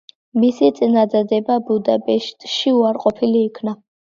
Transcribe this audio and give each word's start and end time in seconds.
მისი 0.43 0.69
წინადადება 0.79 1.59
ბუდაპეშტში 1.67 2.75
უარყოფილ 2.79 3.41
იქნა. 3.45 3.79